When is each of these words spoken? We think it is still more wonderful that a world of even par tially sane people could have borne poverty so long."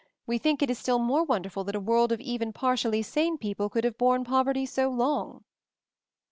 We 0.25 0.39
think 0.39 0.63
it 0.63 0.71
is 0.71 0.79
still 0.79 0.97
more 0.97 1.23
wonderful 1.23 1.63
that 1.65 1.75
a 1.75 1.79
world 1.79 2.11
of 2.11 2.19
even 2.19 2.53
par 2.53 2.73
tially 2.73 3.05
sane 3.05 3.37
people 3.37 3.69
could 3.69 3.83
have 3.83 3.99
borne 3.99 4.23
poverty 4.23 4.65
so 4.65 4.89
long." 4.89 5.43